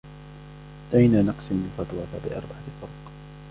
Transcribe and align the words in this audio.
دعينا 0.93 1.21
نقسم 1.21 1.63
الفاتورة 1.65 2.07
بأربعة 2.25 2.63
طرق. 2.81 3.11